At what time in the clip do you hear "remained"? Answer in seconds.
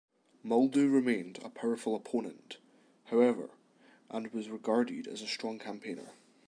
0.91-1.37